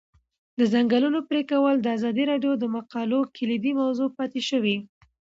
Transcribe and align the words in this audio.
د 0.59 0.59
ځنګلونو 0.73 1.19
پرېکول 1.29 1.75
د 1.81 1.87
ازادي 1.97 2.23
راډیو 2.31 2.53
د 2.59 2.63
مقالو 2.75 3.19
کلیدي 3.35 3.71
موضوع 3.81 4.09
پاتې 4.17 4.41
شوی. 4.49 4.77